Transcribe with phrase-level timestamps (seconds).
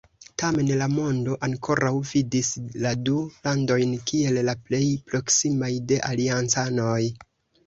[0.41, 2.49] Tamen la mondo ankoraŭ vidis
[2.85, 4.81] la du landojn kiel la plej
[5.13, 6.99] proksimaj de aliancanoj.